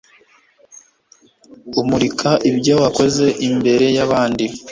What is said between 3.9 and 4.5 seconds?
y'abandi)